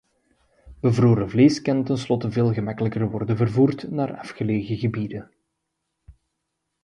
[0.83, 5.31] Bevroren vlees kan tenslotte veel makkelijker worden vervoerd naar afgelegen gebieden.